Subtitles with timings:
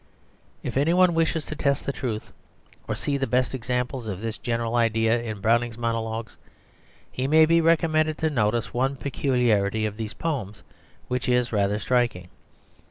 [0.63, 2.33] If any one wishes to test the truth,
[2.87, 6.37] or to see the best examples of this general idea in Browning's monologues,
[7.11, 10.63] he may be recommended to notice one peculiarity of these poems
[11.07, 12.29] which is rather striking.